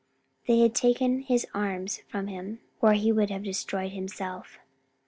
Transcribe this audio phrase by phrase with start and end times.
[0.47, 4.57] They had taken his arms from him, or he would have destroyed himself.